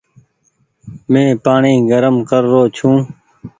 مين 1.11 1.29
پآڻيٚ 1.43 1.85
گرم 1.89 2.15
ڪر 2.29 2.43
رو 2.51 2.61
ڇون۔ 2.75 2.97